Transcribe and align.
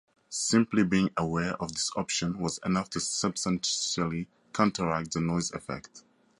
Simply 0.29 0.83
being 0.83 1.11
aware 1.15 1.53
of 1.61 1.73
this 1.73 1.91
option 1.95 2.39
was 2.39 2.59
enough 2.65 2.89
to 2.89 2.99
substantially 2.99 4.27
counteract 4.51 5.11
the 5.13 5.21
noise 5.21 5.51
effect. 5.51 6.01